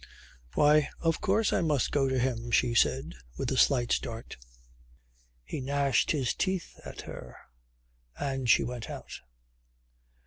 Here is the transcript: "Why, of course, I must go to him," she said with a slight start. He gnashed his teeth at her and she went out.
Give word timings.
"Why, 0.55 0.89
of 1.01 1.21
course, 1.21 1.53
I 1.53 1.61
must 1.61 1.91
go 1.91 2.07
to 2.09 2.17
him," 2.17 2.49
she 2.49 2.73
said 2.73 3.13
with 3.37 3.51
a 3.51 3.55
slight 3.55 3.91
start. 3.91 4.35
He 5.43 5.61
gnashed 5.61 6.09
his 6.09 6.33
teeth 6.33 6.79
at 6.83 7.01
her 7.01 7.37
and 8.17 8.49
she 8.49 8.63
went 8.63 8.89
out. 8.89 9.21